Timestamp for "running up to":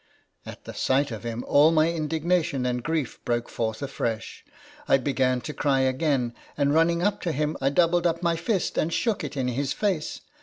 6.73-7.31